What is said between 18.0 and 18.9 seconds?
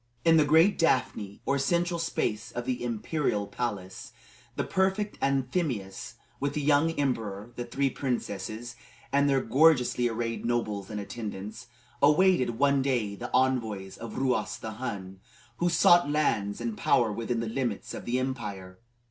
the empire.